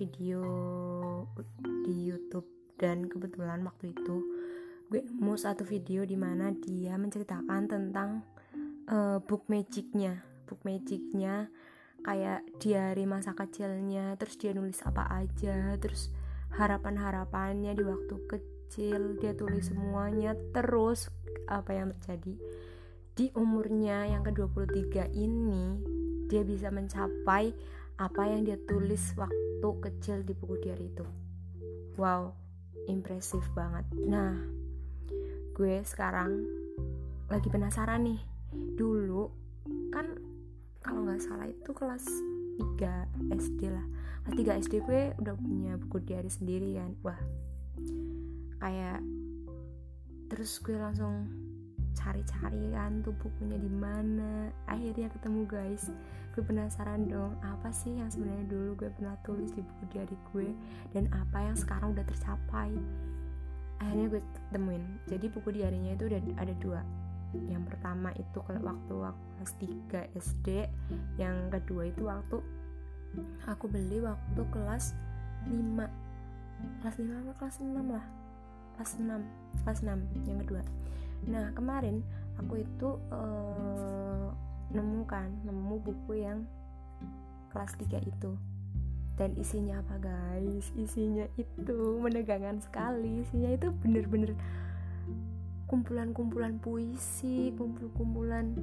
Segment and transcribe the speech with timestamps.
[0.00, 0.40] video
[1.84, 2.48] di YouTube.
[2.80, 4.24] Dan kebetulan waktu itu
[4.88, 8.24] gue nemu satu video di mana dia menceritakan tentang
[8.88, 10.24] uh, book magicnya.
[10.48, 11.52] Book magicnya
[12.00, 16.08] kayak diary masa kecilnya terus dia nulis apa aja terus
[16.56, 21.12] harapan-harapannya di waktu kecil dia tulis semuanya terus
[21.44, 22.40] apa yang terjadi?
[23.12, 25.76] Di umurnya yang ke-23 ini
[26.32, 27.52] dia bisa mencapai
[28.00, 31.04] apa yang dia tulis waktu kecil di buku diary itu.
[32.00, 32.32] Wow
[32.88, 33.84] impresif banget.
[34.08, 34.40] Nah
[35.52, 36.48] gue sekarang
[37.28, 38.20] lagi penasaran nih.
[38.80, 39.28] Dulu
[39.92, 40.16] kan
[40.80, 42.08] kalau nggak salah itu kelas
[42.80, 43.84] 3 SD lah.
[44.24, 46.96] Kelas 3 SD gue udah punya buku diary sendiri kan.
[47.04, 47.20] Wah
[48.64, 49.04] kayak
[50.32, 51.28] terus gue langsung
[52.00, 54.48] cari-cari kan tuh bukunya di mana.
[54.64, 55.92] Akhirnya ketemu guys
[56.30, 60.48] gue penasaran dong apa sih yang sebenarnya dulu gue pernah tulis di buku diary gue
[60.94, 62.72] dan apa yang sekarang udah tercapai?
[63.80, 64.84] Akhirnya gue temuin.
[65.04, 66.80] Jadi buku diarinya itu udah ada dua.
[67.46, 70.48] Yang pertama itu waktu waktu kelas 3 SD
[71.14, 72.42] yang kedua itu waktu
[73.46, 74.98] aku beli waktu kelas
[75.46, 75.54] 5
[76.82, 78.06] kelas 5 atau kelas 6 lah?
[78.74, 80.62] Kelas 6 kelas 6 yang kedua
[81.28, 82.00] nah kemarin
[82.40, 84.32] aku itu uh,
[84.70, 86.46] nemu kan nemu buku yang
[87.50, 88.32] kelas 3 itu.
[89.18, 90.72] Dan isinya apa guys?
[90.78, 93.20] Isinya itu menegangkan sekali.
[93.20, 94.32] Isinya itu bener-bener
[95.68, 98.58] kumpulan-kumpulan puisi kumpul-kumpulan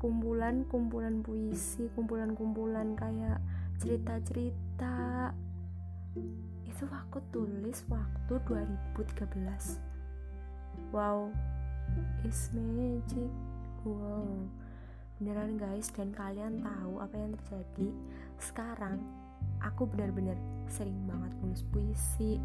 [0.00, 3.42] kumpulan-kumpulan puisi kumpulan-kumpulan kayak
[3.82, 5.32] cerita-cerita.
[6.64, 9.90] Itu aku tulis waktu 2013
[10.94, 11.30] wow
[12.22, 13.30] it's magic.
[13.82, 14.26] Wow.
[15.18, 15.90] Beneran guys.
[15.90, 17.88] Dan kalian tahu apa yang terjadi?
[18.40, 19.00] Sekarang
[19.60, 20.36] aku benar-benar
[20.70, 22.40] sering banget nulis puisi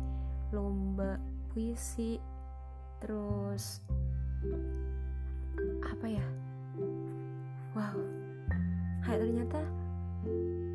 [0.53, 1.19] lomba
[1.51, 2.19] puisi
[2.99, 3.83] terus
[5.85, 6.25] apa ya?
[7.75, 7.99] Wow.
[9.05, 9.61] Kayak ternyata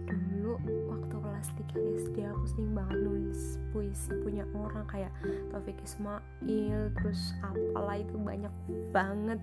[0.06, 0.58] dulu
[0.90, 5.12] waktu kelas 3 SD aku sering banget nulis puisi punya orang kayak
[5.50, 8.52] Taufik Ismail terus apalah itu banyak
[8.90, 9.40] banget.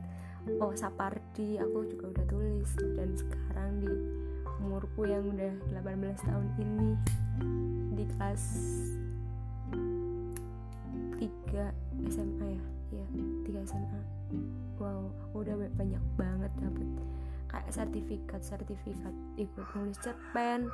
[0.64, 2.72] Oh Sapardi aku juga udah tulis.
[2.96, 3.92] Dan sekarang di
[4.64, 6.92] umurku yang udah 18 tahun ini
[7.96, 8.44] di kelas
[11.20, 11.28] 3
[12.12, 12.64] SMA ya?
[12.96, 13.06] Iya
[13.44, 14.02] 3 SMA
[14.78, 16.88] wow aku udah banyak banget dapet
[17.48, 20.72] kayak sertifikat sertifikat ikut nulis cerpen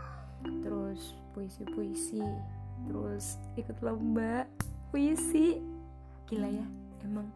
[0.64, 2.24] terus puisi-puisi
[2.90, 4.46] terus ikut lomba
[4.92, 5.62] puisi.
[6.28, 6.68] Gila ya
[7.04, 7.30] emang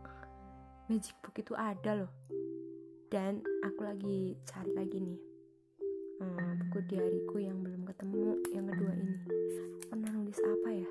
[0.88, 2.12] magic book itu ada loh.
[3.08, 5.20] Dan aku lagi cari lagi nih
[6.19, 9.18] hmm, buku diariku yang belum ketemu yang kedua ini.
[9.88, 10.90] Pernah nulis apa ya?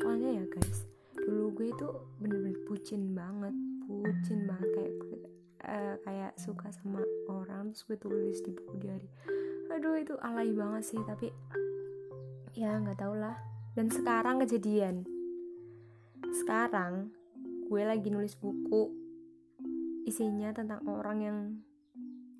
[0.00, 0.88] Soalnya ya guys
[1.22, 1.88] dulu gue itu
[2.18, 3.54] bener-bener bucin banget
[3.86, 4.94] bucin banget kayak
[5.66, 9.08] uh, kayak suka sama orang terus gue tulis di buku diary.
[9.72, 11.30] Aduh itu alay banget sih tapi
[12.52, 13.36] ya nggak tau lah.
[13.72, 15.06] Dan sekarang kejadian.
[16.44, 17.12] Sekarang
[17.72, 18.92] gue lagi nulis buku
[20.04, 21.38] isinya tentang orang yang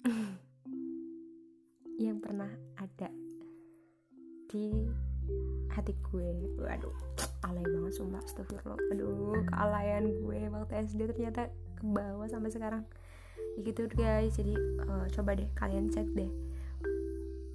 [2.04, 3.08] yang pernah ada
[4.50, 4.68] di
[5.72, 6.28] hati gue.
[6.60, 6.96] Waduh
[7.48, 8.78] alay banget sumpah astagfirullah.
[8.92, 12.82] Aduh kealayan gue waktu SD ternyata ke bawah sampai sekarang
[13.56, 14.54] ya gitu guys jadi
[14.88, 16.30] uh, coba deh kalian cek deh.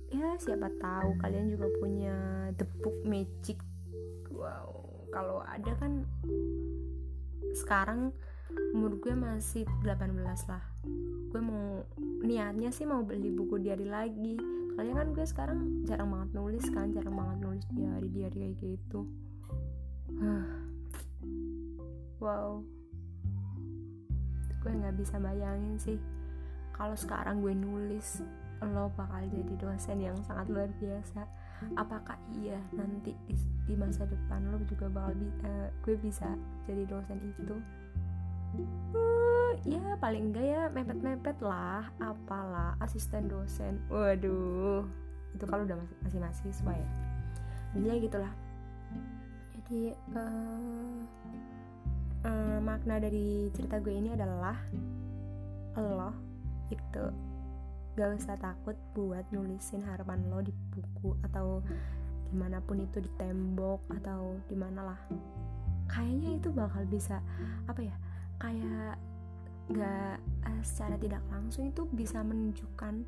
[0.08, 2.16] Ya siapa tahu kalian juga punya
[2.56, 3.60] the book magic.
[4.32, 6.06] Wow kalau ada kan
[7.58, 8.14] sekarang
[8.78, 10.14] umur gue masih 18
[10.48, 10.64] lah.
[11.34, 11.84] Gue mau
[12.24, 14.38] niatnya sih mau beli buku diary lagi.
[14.78, 19.10] Soalnya kan gue sekarang jarang banget nulis kan jarang banget nulis diary diary kayak gitu.
[22.22, 22.77] Wow
[24.68, 25.96] gue nggak bisa bayangin sih.
[26.76, 28.20] Kalau sekarang gue nulis
[28.60, 31.24] lo bakal jadi dosen yang sangat luar biasa.
[31.80, 33.34] Apakah iya nanti di,
[33.64, 36.28] di masa depan lo juga bakal bi uh, gue bisa
[36.68, 37.56] jadi dosen itu?
[38.92, 43.80] Uh, ya paling enggak ya mepet-mepet lah apalah asisten dosen.
[43.88, 44.84] Waduh
[45.32, 46.90] itu kalau udah masih mahasiswa ya.
[47.72, 48.34] Jadi gitulah.
[49.56, 51.00] Jadi uh,
[52.26, 54.58] uh, makna dari cerita gue ini adalah
[55.78, 56.10] lo
[56.74, 57.06] itu
[57.98, 61.62] gak usah takut buat nulisin harapan lo di buku atau
[62.30, 65.00] di mana pun itu di tembok atau di mana lah.
[65.88, 67.22] Kayaknya itu bakal bisa
[67.66, 67.96] apa ya
[68.38, 68.98] kayak
[69.74, 73.06] gak uh, secara tidak langsung itu bisa menunjukkan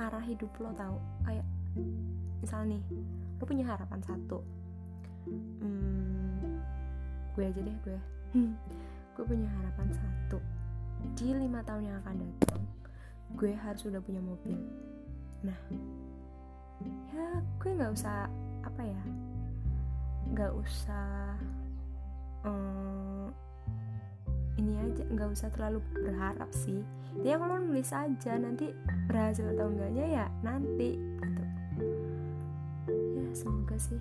[0.00, 0.96] arah hidup lo tau.
[1.24, 1.46] Kayak
[2.40, 2.82] misal nih
[3.40, 4.40] lo punya harapan satu.
[5.28, 6.60] Hmm,
[7.36, 10.38] gue aja deh gue gue punya harapan satu.
[11.14, 12.62] Di lima tahun yang akan datang
[13.36, 14.56] gue harus udah punya mobil.
[15.44, 15.58] Nah
[17.12, 18.30] ya gue nggak usah
[18.62, 19.02] apa ya
[20.28, 21.34] nggak usah
[22.46, 23.32] um,
[24.60, 26.80] ini aja nggak usah terlalu berharap sih.
[27.24, 28.70] Ya kalau nulis aja nanti
[29.10, 31.44] berhasil atau enggaknya ya nanti gitu.
[33.18, 33.98] Ya semoga sih.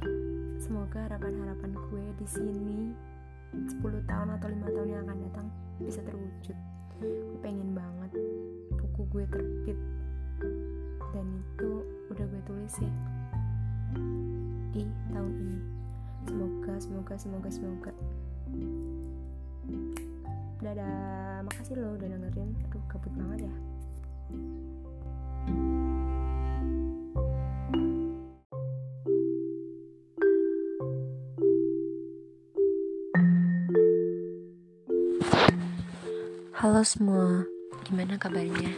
[0.57, 2.91] Semoga harapan-harapan gue di sini
[3.65, 5.47] 10 tahun atau lima tahun yang akan datang
[5.81, 6.57] bisa terwujud.
[7.01, 8.11] Gue pengen banget
[8.77, 9.79] buku gue terbit.
[11.13, 11.69] Dan itu
[12.13, 12.91] udah gue tulis ya
[14.75, 15.59] di tahun ini.
[16.27, 17.91] Semoga semoga semoga semoga.
[20.61, 21.41] Dadah.
[21.45, 22.49] Makasih lo udah dengerin.
[22.67, 23.53] Aduh kabut banget ya
[36.77, 37.41] Halo semua,
[37.89, 38.77] gimana kabarnya?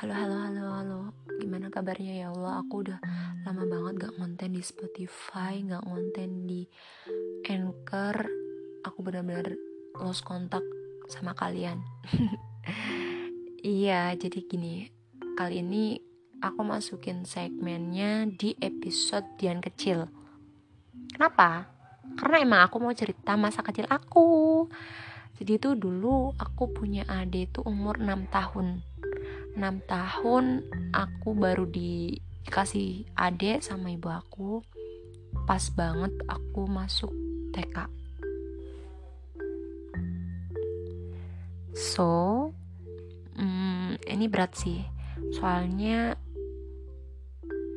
[0.00, 1.00] Halo, halo, halo, halo.
[1.36, 2.64] Gimana kabarnya ya Allah?
[2.64, 2.96] Aku udah
[3.44, 6.64] lama banget gak ngonten di Spotify, gak ngonten di
[7.44, 8.16] Anchor.
[8.88, 9.52] Aku benar-benar
[10.00, 10.64] lost kontak
[11.12, 11.84] sama kalian.
[13.60, 14.88] iya, jadi gini.
[15.36, 16.00] Kali ini
[16.40, 20.08] aku masukin segmennya di episode Dian Kecil.
[21.12, 21.68] Kenapa?
[22.16, 24.64] Karena emang aku mau cerita masa kecil aku
[25.40, 28.82] jadi itu dulu aku punya adik itu umur 6 tahun.
[29.58, 30.44] 6 tahun
[30.94, 34.62] aku baru dikasih adik sama ibu aku.
[35.46, 37.10] Pas banget aku masuk
[37.50, 38.04] TK
[41.74, 42.50] so
[43.38, 44.82] hmm, ini berat sih.
[45.34, 46.18] Soalnya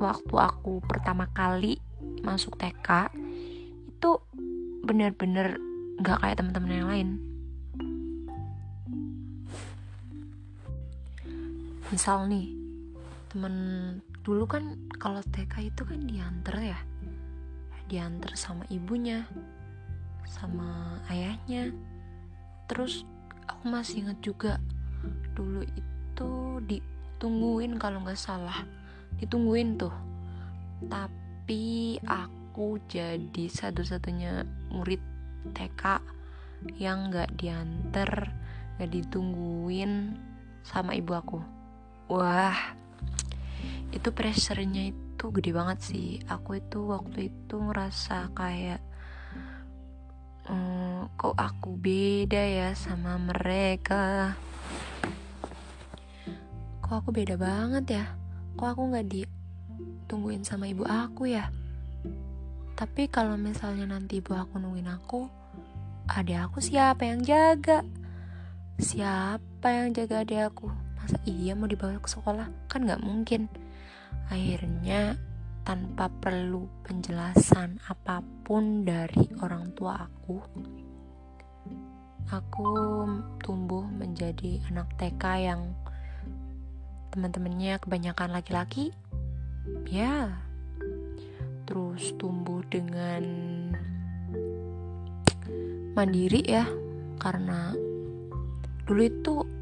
[0.02, 1.82] waktu aku pertama kali
[2.22, 3.14] masuk TK
[3.90, 4.22] itu
[4.86, 5.58] bener-bener
[5.98, 7.10] nggak kayak teman-teman yang lain
[11.88, 12.52] misal nih
[13.32, 13.56] temen
[14.24, 16.80] dulu kan kalau TK itu kan diantar ya.
[17.88, 19.24] Diantar sama ibunya
[20.28, 21.72] sama ayahnya.
[22.68, 23.08] Terus
[23.48, 24.54] aku masih inget juga
[25.32, 26.32] dulu itu
[26.68, 28.68] ditungguin kalau nggak salah.
[29.24, 29.94] Ditungguin tuh.
[30.92, 34.44] Tapi aku jadi satu-satunya
[34.76, 35.00] murid
[35.56, 36.04] TK
[36.82, 38.34] yang nggak diantar
[38.76, 40.18] nggak ditungguin
[40.66, 41.57] sama ibu aku
[42.08, 42.56] wah
[43.92, 46.10] itu pressure-nya itu gede banget sih.
[46.28, 48.80] Aku itu waktu itu ngerasa kayak
[50.48, 54.36] hmm, kok aku beda ya sama mereka?
[56.80, 58.06] Kok aku beda banget ya?
[58.56, 61.52] Kok aku nggak ditungguin sama ibu aku ya?
[62.78, 65.28] Tapi kalau misalnya nanti ibu aku nungguin aku
[66.08, 67.84] ada aku siapa yang jaga?
[68.80, 72.52] Siapa yang jaga adik aku masa iya mau dibawa ke sekolah?
[72.68, 73.48] Kan nggak mungkin.
[74.28, 75.16] Akhirnya
[75.64, 80.36] tanpa perlu penjelasan apa pun dari orang tua aku
[82.28, 82.68] aku
[83.40, 85.72] tumbuh menjadi anak TK yang
[87.16, 88.92] teman-temannya kebanyakan laki-laki.
[89.88, 90.44] Ya.
[91.64, 93.24] Terus tumbuh dengan
[95.96, 96.68] mandiri ya
[97.16, 97.72] karena
[98.84, 99.57] dulu itu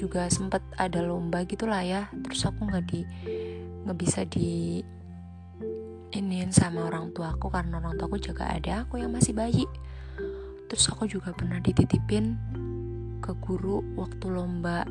[0.00, 2.08] juga sempet ada lomba gitulah ya.
[2.24, 3.04] Terus aku nggak di
[3.84, 4.80] nggak bisa di
[6.10, 9.68] iniin sama orang tua aku karena orang tua aku juga ada aku yang masih bayi.
[10.72, 12.38] Terus aku juga pernah dititipin
[13.20, 14.88] ke guru waktu lomba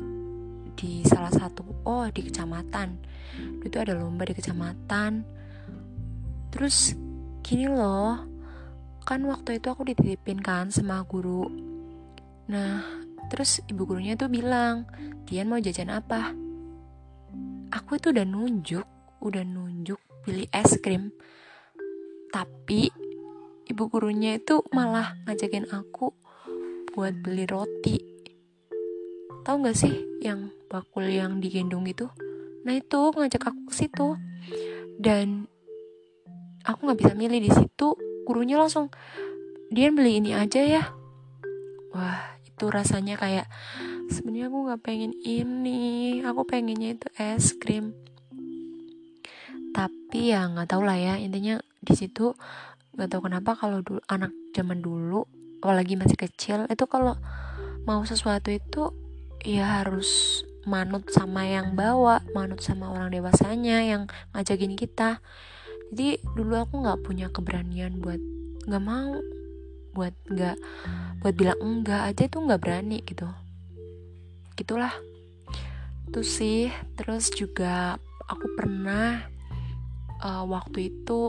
[0.78, 2.94] di salah satu oh di kecamatan.
[3.66, 5.26] Itu ada lomba di kecamatan.
[6.54, 6.94] Terus
[7.42, 8.30] gini loh
[9.02, 11.48] kan waktu itu aku dititipin kan sama guru.
[12.46, 12.99] Nah
[13.30, 14.90] Terus ibu gurunya tuh bilang,
[15.24, 16.34] Dian mau jajan apa?
[17.70, 18.82] Aku itu udah nunjuk,
[19.22, 21.14] udah nunjuk pilih es krim.
[22.34, 22.90] Tapi
[23.70, 26.10] ibu gurunya itu malah ngajakin aku
[26.90, 28.02] buat beli roti.
[29.46, 32.10] Tahu gak sih yang bakul yang digendong itu?
[32.66, 34.18] Nah itu ngajak aku ke situ.
[35.00, 35.48] Dan
[36.66, 37.96] aku nggak bisa milih di situ.
[38.26, 38.92] Gurunya langsung,
[39.72, 40.82] Dian beli ini aja ya.
[41.94, 43.48] Wah, itu rasanya kayak
[44.12, 47.96] sebenarnya aku nggak pengen ini aku pengennya itu es krim.
[49.72, 52.36] Tapi ya nggak tau lah ya intinya di situ
[52.92, 55.24] nggak tahu kenapa kalau dulu anak zaman dulu
[55.64, 57.16] apalagi masih kecil itu kalau
[57.88, 58.92] mau sesuatu itu
[59.40, 64.04] ya harus manut sama yang bawa manut sama orang dewasanya yang
[64.36, 65.24] ngajakin kita.
[65.96, 68.20] Jadi dulu aku nggak punya keberanian buat
[68.68, 69.39] nggak mau
[70.00, 70.56] buat nggak
[71.20, 73.28] buat bilang enggak aja tuh nggak berani gitu.
[74.56, 74.96] Gitulah.
[76.08, 76.72] Tuh sih.
[76.96, 79.28] Terus juga aku pernah
[80.24, 81.28] uh, waktu itu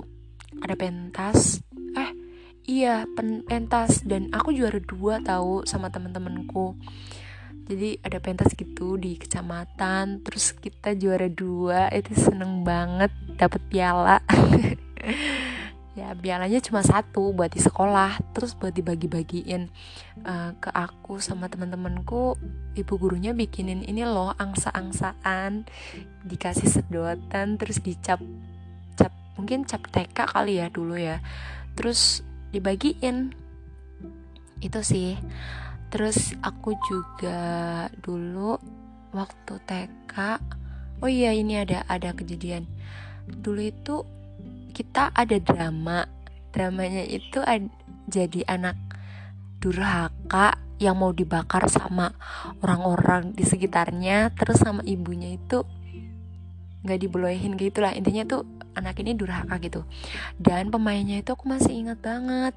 [0.63, 1.59] ada pentas.
[1.99, 2.15] Eh
[2.63, 4.07] iya pen pentas.
[4.07, 6.79] Dan aku juara dua tahu sama teman-temanku
[7.67, 10.23] jadi ada pentas gitu di kecamatan.
[10.23, 11.91] Terus kita juara dua.
[11.91, 13.11] Itu seneng banget.
[13.35, 14.17] Dapat piala
[16.01, 19.69] ya pialanya cuma satu buat di sekolah terus buat dibagi-bagiin
[20.25, 22.33] uh, ke aku sama teman-temanku.
[22.73, 25.69] Ibu gurunya bikinin ini loh angsa-angsaan
[26.25, 28.17] dikasih sedotan terus dicap
[28.97, 31.21] cap mungkin cap TK kali ya dulu ya.
[31.77, 33.37] Terus dibagiin.
[34.57, 35.21] Itu sih.
[35.93, 38.57] Terus aku juga dulu
[39.13, 40.15] waktu TK
[41.01, 42.65] oh iya ini ada ada kejadian.
[43.29, 43.95] Dulu itu
[44.71, 46.07] kita ada drama.
[46.51, 47.71] Dramanya itu ad,
[48.11, 48.75] jadi anak
[49.61, 52.11] durhaka yang mau dibakar sama
[52.65, 55.61] orang-orang di sekitarnya terus sama ibunya itu
[56.81, 58.41] nggak dibolehin gitu lah intinya tuh
[58.73, 59.85] anak ini durhaka gitu.
[60.39, 62.55] Dan pemainnya itu aku masih ingat banget.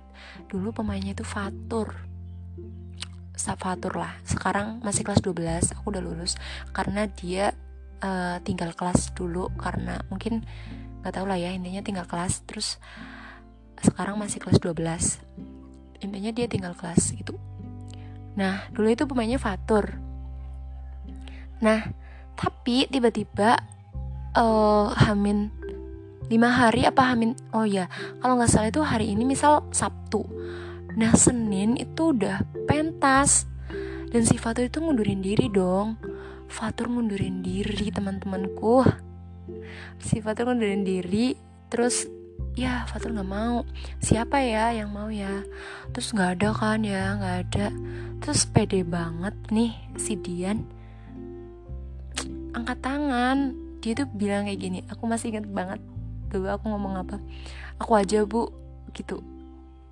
[0.48, 1.92] Dulu pemainnya itu Fatur.
[3.34, 4.16] Fatur lah.
[4.24, 6.38] Sekarang masih kelas 12 aku udah lulus.
[6.72, 7.52] Karena dia
[8.00, 10.46] uh, tinggal kelas dulu karena mungkin
[11.04, 12.80] nggak tahu lah ya intinya tinggal kelas terus
[13.84, 15.20] sekarang masih kelas 12
[16.00, 17.36] intinya dia tinggal kelas gitu.
[18.40, 20.00] Nah dulu itu pemainnya Fatur.
[21.60, 21.92] Nah
[22.32, 23.60] tapi tiba-tiba
[24.32, 25.52] uh, Hamin
[26.32, 27.84] lima hari apa hamin oh ya
[28.24, 30.24] kalau nggak salah itu hari ini misal Sabtu.
[30.96, 33.44] Nah Senin itu udah pentas.
[34.08, 35.98] Dan si Fatur itu ngundurin diri dong.
[36.46, 38.86] Fatur ngundurin diri teman-temanku
[40.00, 41.34] si Fatur ngundurin diri
[41.68, 42.06] terus
[42.54, 43.66] ya Fatur nggak mau.
[43.98, 45.42] Siapa ya yang mau ya?
[45.90, 47.66] Terus nggak ada kan ya nggak ada.
[48.22, 50.64] Terus pede banget nih si Dian.
[52.54, 53.38] Angkat tangan.
[53.84, 55.76] Dia tuh bilang kayak gini aku masih inget banget
[56.32, 57.16] dulu aku ngomong apa.
[57.82, 58.48] Aku aja bu.
[58.94, 59.20] Gitu.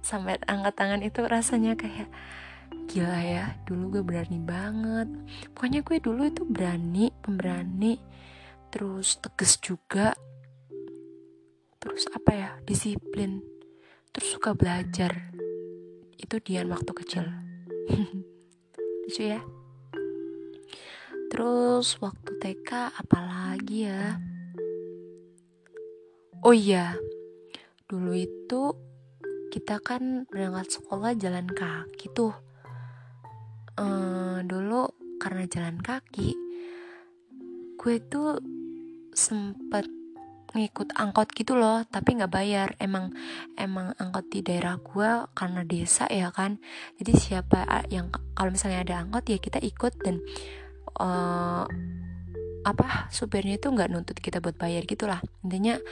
[0.03, 2.09] Sampai angkat tangan itu rasanya kayak
[2.89, 5.09] gila ya dulu gue berani banget.
[5.55, 7.99] Pokoknya gue dulu itu berani pemberani
[8.73, 10.17] terus tegas juga.
[11.77, 13.45] Terus apa ya disiplin.
[14.11, 15.31] Terus suka belajar.
[16.17, 17.29] Itu Dian waktu kecil.
[19.05, 19.45] Lucu ya.
[21.29, 24.17] Terus waktu TK apalagi ya?
[26.43, 26.99] Oh iya,
[27.87, 28.75] dulu itu
[29.55, 32.35] kita kan berangkat sekolah jalan kaki tuh.
[33.79, 34.91] Ehm, dulu
[35.23, 36.35] karena jalan kaki,
[37.79, 38.43] gue tuh
[39.13, 39.89] sempet
[40.53, 42.69] ngikut angkot gitu loh tapi nggak bayar.
[42.77, 43.17] Emang
[43.57, 46.61] emang angkot di daerah gue karena desa ya kan.
[47.01, 50.21] Jadi siapa yang kalau misalnya ada angkot ya kita ikut dan
[51.01, 51.65] uh,
[52.63, 55.83] apa supirnya itu nggak nuntut kita buat bayar gitulah intinya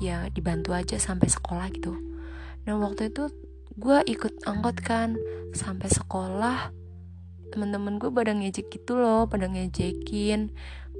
[0.00, 1.92] ya dibantu aja sampai sekolah gitu.
[2.64, 3.28] Nah waktu itu
[3.74, 5.18] gue ikut angkot kan
[5.52, 6.70] sampai sekolah
[7.52, 10.54] teman-teman gue pada ngejek gitu loh pada ngejekin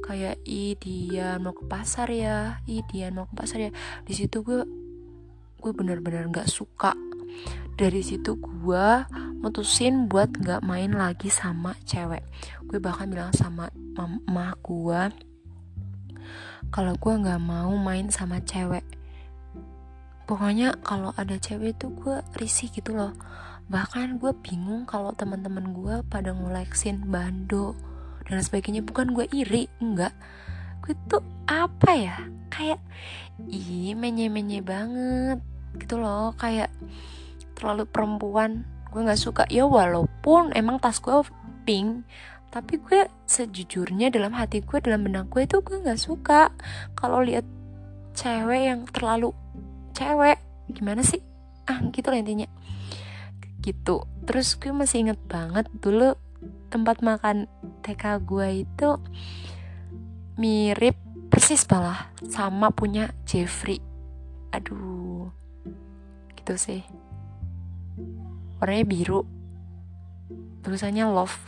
[0.05, 2.61] kayak i dia mau ke pasar ya.
[2.69, 3.71] I dia mau ke pasar ya.
[4.05, 4.61] Di situ gue
[5.65, 6.93] gue bener-bener nggak suka.
[7.75, 8.87] Dari situ gue
[9.41, 12.21] mutusin buat nggak main lagi sama cewek.
[12.69, 15.01] Gue bahkan bilang sama mama gue
[16.69, 18.85] kalau gue nggak mau main sama cewek.
[20.29, 23.17] Pokoknya kalau ada cewek itu gue risih gitu loh.
[23.73, 27.73] Bahkan gue bingung kalau teman-teman gue pada nguleksin bando
[28.29, 28.85] dan sebagainya.
[28.85, 30.13] Bukan gue iri enggak.
[30.85, 32.17] Gue tuh apa ya?
[32.53, 32.81] Kayak
[33.51, 35.41] ih menye menye banget
[35.81, 36.33] gitu loh.
[36.37, 36.73] Kayak
[37.57, 38.65] terlalu perempuan.
[38.93, 39.43] Gue nggak suka.
[39.51, 41.13] Ya walaupun emang tas gue
[41.65, 42.05] pink
[42.55, 46.55] tapi gue sejujurnya dalam hati gue dalam benak gue itu gue nggak suka.
[46.95, 47.43] Kalau lihat
[48.15, 49.35] cewek yang terlalu
[49.91, 50.39] cewek
[50.71, 51.19] gimana sih?
[51.67, 52.47] Ah gitu lah intinya.
[53.59, 54.07] Gitu.
[54.23, 56.15] Terus gue masih inget banget dulu
[56.75, 57.47] tempat makan
[57.87, 58.99] TK gue itu
[60.35, 60.99] mirip
[61.31, 63.79] persis malah sama punya Jeffrey.
[64.51, 65.31] Aduh
[66.35, 66.83] gitu sih.
[68.59, 69.23] Warnanya biru
[70.67, 71.39] tulisannya love.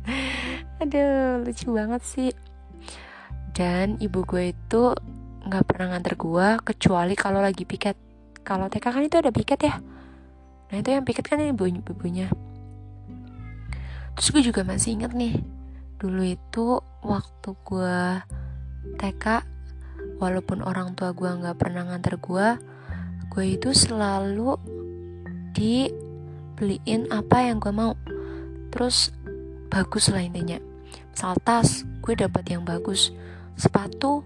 [0.80, 2.32] Aduh lucu banget sih.
[3.52, 4.96] Dan ibu gue itu
[5.44, 8.00] nggak pernah nganter gue kecuali kalau lagi piket.
[8.40, 9.76] Kalau TK kan itu ada piket ya.
[10.72, 12.32] Nah itu yang piket kan ibu ibunya
[14.16, 15.44] terus gue juga masih inget nih
[16.00, 18.00] dulu itu waktu gue
[18.96, 19.24] TK
[20.18, 22.48] walaupun orang tua gue nggak pernah nganter gue
[23.36, 24.56] gue itu selalu
[25.56, 27.96] dibeliin apa yang gue mau.
[28.72, 29.12] Terus
[29.72, 30.60] bagus lah intinya.
[31.12, 33.10] Misal tas gue dapat yang bagus.
[33.56, 34.20] Sepatu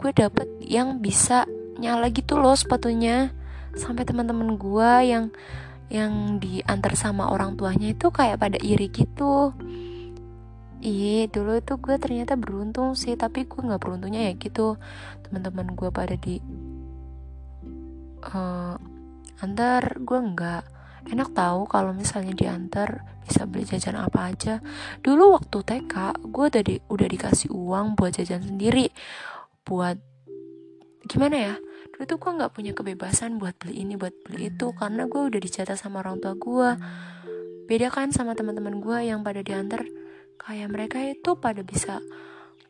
[0.00, 1.48] gue dapat yang bisa
[1.80, 3.32] nyala gitu loh sepatunya.
[3.74, 5.32] Sampai teman-teman gue yang
[5.92, 9.52] yang diantar sama orang tuanya itu kayak pada iri gitu.
[10.84, 14.76] Iya dulu itu gue ternyata beruntung sih Tapi gue gak beruntungnya ya gitu.
[15.24, 16.44] Teman-teman gue pada di
[18.28, 18.76] uh,
[19.40, 20.64] Antar gue nggak.
[21.04, 24.60] Enak tahu kalau misalnya diantar Bisa beli jajan apa aja.
[25.00, 28.92] Dulu waktu TK Gue udah, udah dikasih uang buat jajan sendiri.
[29.64, 29.96] Buat
[31.08, 31.54] Gimana ya
[31.94, 35.38] Dulu tuh gue gak punya kebebasan buat beli ini Buat beli itu Karena gue udah
[35.38, 36.70] dicatat sama orang tua gue
[37.64, 39.88] Beda kan sama teman-teman gue yang pada diantar.
[40.36, 42.04] Kayak mereka itu pada bisa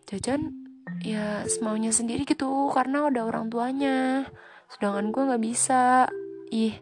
[0.07, 0.54] jajan
[1.02, 4.31] ya semaunya sendiri gitu karena udah orang tuanya.
[4.71, 6.07] Sedangkan gue nggak bisa.
[6.54, 6.78] Ih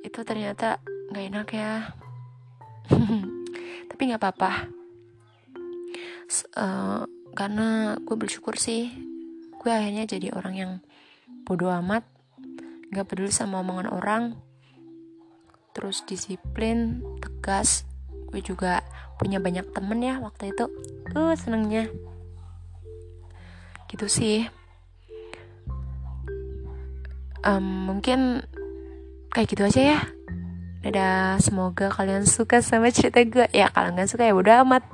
[0.00, 0.80] itu ternyata
[1.12, 1.72] nggak enak ya.
[3.92, 4.52] Tapi nggak apa-apa.
[6.56, 7.04] Uh,
[7.36, 8.88] karena gue bersyukur sih.
[9.60, 10.72] Gue akhirnya jadi orang yang
[11.42, 12.06] bodoh amat.
[12.94, 14.38] Nggak peduli sama omongan orang.
[15.74, 17.82] Terus disiplin tegas.
[18.30, 18.86] Gue juga
[19.18, 20.70] punya banyak temen ya waktu itu.
[21.10, 21.90] Uh senengnya.
[23.90, 24.46] Gitu sih.
[27.44, 28.46] Um, mungkin
[29.34, 30.00] kayak gitu aja ya.
[30.84, 34.84] Dadah, semoga kalian suka sama cerita gue Ya kalau nggak suka ya udah amat.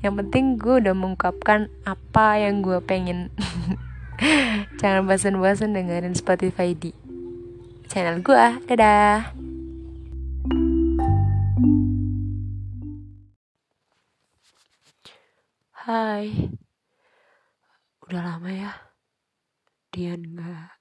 [0.00, 3.28] Yang penting gue udah mengungkapkan apa yang gue pengen
[4.80, 6.94] Jangan bosan-bosan dengerin Spotify di
[7.90, 9.34] channel gue Dadah.
[15.84, 16.32] Hai,
[18.08, 18.72] udah lama ya
[19.92, 20.80] Dian nggak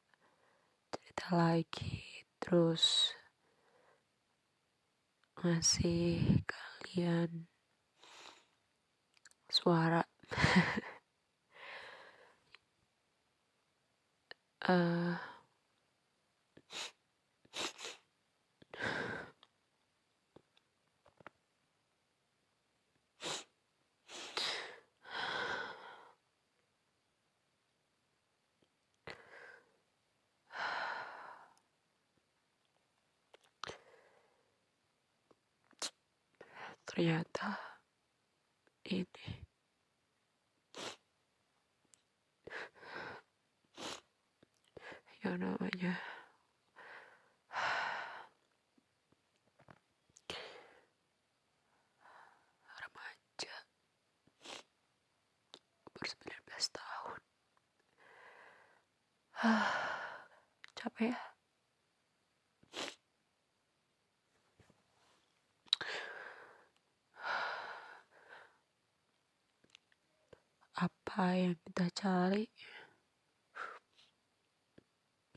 [0.95, 3.11] cerita lagi, terus
[5.43, 7.51] ngasih kalian
[9.51, 10.07] suara.
[14.67, 15.15] uh,
[36.85, 37.57] ternyata
[38.85, 39.42] ini
[45.23, 45.95] yang namanya.
[52.83, 53.55] Remaja.
[55.87, 57.19] Umur 19 tahun.
[60.75, 61.19] Capek ya?
[70.73, 72.51] Apa yang kita cari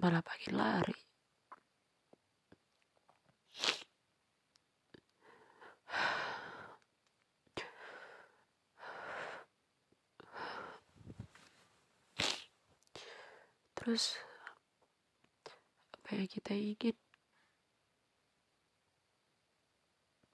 [0.01, 0.99] malah makin lari.
[13.77, 14.19] Terus
[15.95, 16.97] apa yang kita ingin?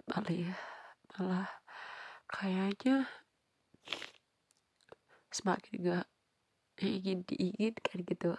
[0.08, 0.56] Malah ya
[1.12, 1.48] malah
[2.32, 3.04] kayaknya
[5.28, 6.06] semakin gak
[6.80, 8.32] ingin diinginkan gitu